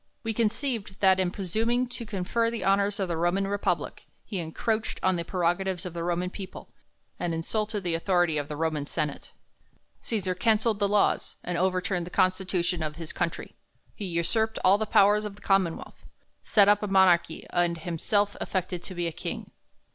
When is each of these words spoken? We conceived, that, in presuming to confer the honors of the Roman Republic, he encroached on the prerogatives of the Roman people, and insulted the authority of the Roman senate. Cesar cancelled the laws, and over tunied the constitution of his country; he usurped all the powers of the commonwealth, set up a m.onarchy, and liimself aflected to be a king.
We 0.23 0.33
conceived, 0.33 0.99
that, 1.01 1.19
in 1.19 1.29
presuming 1.29 1.85
to 1.89 2.07
confer 2.07 2.49
the 2.49 2.63
honors 2.63 2.99
of 2.99 3.07
the 3.07 3.17
Roman 3.17 3.47
Republic, 3.47 4.07
he 4.23 4.39
encroached 4.39 4.99
on 5.03 5.15
the 5.15 5.23
prerogatives 5.23 5.85
of 5.85 5.93
the 5.93 6.03
Roman 6.03 6.31
people, 6.31 6.73
and 7.19 7.35
insulted 7.35 7.83
the 7.83 7.93
authority 7.93 8.39
of 8.39 8.47
the 8.47 8.55
Roman 8.55 8.87
senate. 8.87 9.31
Cesar 10.01 10.33
cancelled 10.33 10.79
the 10.79 10.87
laws, 10.87 11.35
and 11.43 11.55
over 11.55 11.81
tunied 11.83 12.05
the 12.05 12.09
constitution 12.09 12.81
of 12.81 12.95
his 12.95 13.13
country; 13.13 13.53
he 13.93 14.05
usurped 14.05 14.57
all 14.65 14.79
the 14.79 14.87
powers 14.87 15.23
of 15.23 15.35
the 15.35 15.41
commonwealth, 15.43 16.03
set 16.41 16.67
up 16.67 16.81
a 16.81 16.87
m.onarchy, 16.87 17.45
and 17.51 17.77
liimself 17.77 18.35
aflected 18.41 18.81
to 18.81 18.95
be 18.95 19.05
a 19.05 19.11
king. 19.11 19.51